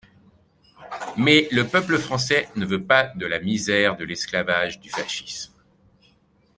[1.15, 5.53] Mais le peuple français ne veut pas de la misère de l’esclavage du fascisme.